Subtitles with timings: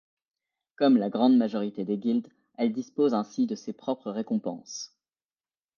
[0.77, 4.97] Comme la grande majorité des guildes, elle dispose ainsi de ses propres récompenses.